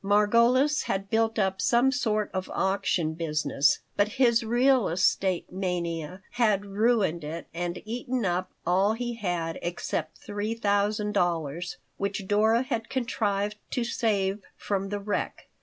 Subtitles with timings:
[0.03, 6.65] Margolis had built up some sort of auction business, but his real estate mania had
[6.65, 12.89] ruined it and eaten up all he had except three thousand dollars, which Dora had
[12.89, 15.47] contrived to save from the wreck.